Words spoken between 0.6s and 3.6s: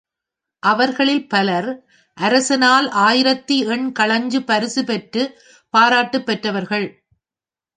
அவர்களில் பலர் அரசனால் ஆயிரத்து